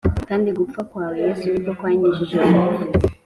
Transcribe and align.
Kandi 0.27 0.49
gupfa 0.57 0.79
kwawe 0.89 1.15
yesu 1.25 1.45
niko 1.51 1.71
kwankijije 1.79 2.37
urupfu 2.47 2.83